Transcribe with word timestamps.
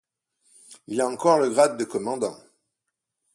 Il 0.87 0.99
a 0.99 1.05
alors 1.07 1.37
le 1.37 1.51
grade 1.51 1.77
de 1.77 1.83
commandant. 1.83 2.35